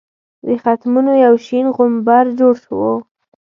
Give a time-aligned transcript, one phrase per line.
[0.47, 2.93] د ختمونو یو شین غومبر جوړ وو.